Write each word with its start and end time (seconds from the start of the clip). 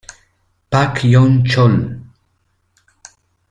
Pak 0.71 0.95
Yong-chol 1.11 1.75